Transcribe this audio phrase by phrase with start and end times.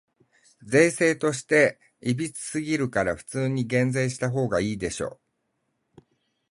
[0.63, 5.19] 税制として歪すぎるから、普通に減税したほうがいいでしょ。